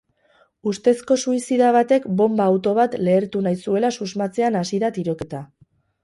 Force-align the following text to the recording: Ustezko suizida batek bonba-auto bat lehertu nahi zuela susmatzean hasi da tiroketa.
Ustezko 0.69 1.17
suizida 1.25 1.67
batek 1.75 2.07
bonba-auto 2.21 2.73
bat 2.79 2.95
lehertu 3.07 3.41
nahi 3.49 3.59
zuela 3.67 3.91
susmatzean 3.97 4.57
hasi 4.63 4.81
da 4.85 4.91
tiroketa. 4.97 5.43